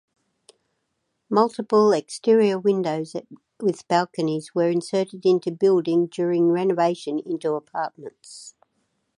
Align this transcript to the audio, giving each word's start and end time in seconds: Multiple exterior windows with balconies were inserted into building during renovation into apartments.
Multiple 1.29 1.91
exterior 1.91 2.57
windows 2.57 3.15
with 3.59 3.87
balconies 3.87 4.55
were 4.55 4.67
inserted 4.71 5.27
into 5.27 5.51
building 5.51 6.07
during 6.07 6.49
renovation 6.49 7.19
into 7.19 7.53
apartments. 7.53 8.55